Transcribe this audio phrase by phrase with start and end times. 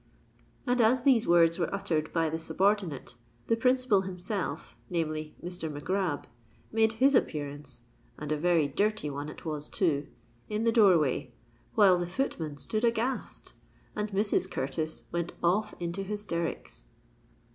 [0.65, 3.13] And as these words were uttered by the subordinate,
[3.45, 5.71] the principal himself—namely, Mr.
[5.71, 7.81] Mac Grab—made his appearance
[8.17, 10.07] (and a very dirty one it was too)
[10.49, 11.35] in the door way;
[11.75, 13.53] while the footman stood aghast,
[13.95, 14.49] and Mrs.
[14.49, 16.85] Curtis went off into hysterics.